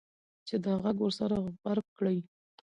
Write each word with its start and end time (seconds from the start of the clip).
چې 0.47 0.55
دا 0.65 0.73
غږ 0.83 0.97
ورسره 1.01 1.35
غبرګ 1.45 1.85
کړي. 1.97 2.17